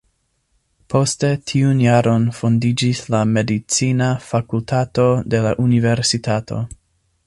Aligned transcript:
Poste 0.93 1.29
tiun 1.51 1.83
jaron 1.83 2.25
fondiĝis 2.39 3.03
la 3.17 3.21
medicina 3.37 4.11
fakultato 4.31 5.09
de 5.35 5.47
la 5.49 5.57
universitato. 5.71 6.65